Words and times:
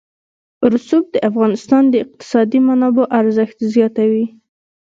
رسوب 0.71 1.05
د 1.11 1.15
افغانستان 1.29 1.83
د 1.89 1.93
اقتصادي 2.05 2.59
منابعو 2.67 3.11
ارزښت 3.19 3.57
زیاتوي. 3.73 4.25